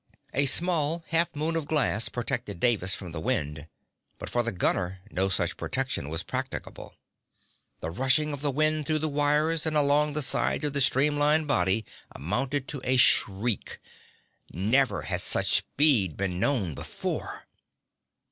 A 0.33 0.47
small 0.47 1.03
half 1.09 1.35
moon 1.35 1.55
of 1.55 1.67
glass 1.67 2.09
protected 2.09 2.59
Davis 2.59 2.95
from 2.95 3.11
the 3.11 3.19
wind, 3.19 3.67
but 4.17 4.31
for 4.31 4.41
the 4.41 4.51
gunner 4.51 4.99
no 5.11 5.29
such 5.29 5.55
protection 5.57 6.09
was 6.09 6.23
practicable. 6.23 6.95
The 7.81 7.91
rushing 7.91 8.33
of 8.33 8.41
the 8.41 8.49
wind 8.49 8.87
through 8.87 8.97
the 8.97 9.07
wires 9.07 9.67
and 9.67 9.77
along 9.77 10.13
the 10.13 10.23
sides 10.23 10.63
of 10.65 10.73
the 10.73 10.81
stream 10.81 11.17
line 11.19 11.45
body 11.45 11.85
amounted 12.15 12.67
to 12.69 12.81
a 12.83 12.97
shriek. 12.97 13.77
Never 14.51 15.03
had 15.03 15.21
such 15.21 15.51
speed 15.57 16.17
been 16.17 16.39
known 16.39 16.73
before. 16.73 17.45